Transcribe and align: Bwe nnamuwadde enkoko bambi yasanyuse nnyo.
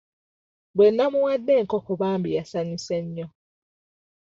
Bwe 0.75 0.87
nnamuwadde 0.91 1.51
enkoko 1.61 1.91
bambi 2.01 2.29
yasanyuse 2.37 2.95
nnyo. 3.03 3.27